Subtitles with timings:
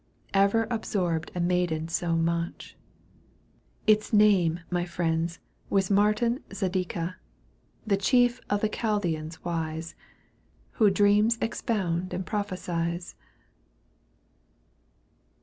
[0.33, 2.81] Ever absorbed a maid so much: ^l
[3.85, 5.37] Its name, my friends,
[5.69, 7.17] was Martin Zadeka,
[7.85, 9.93] The chief of the Chaldean wise,
[10.81, 13.13] Who dreams expound and prophecies.